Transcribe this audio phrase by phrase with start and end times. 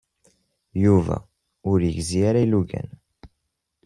[0.83, 1.17] Yuba
[1.71, 2.89] ur yegzi ara ilugan.